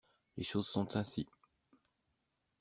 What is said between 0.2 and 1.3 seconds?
Les choses sont ainsi.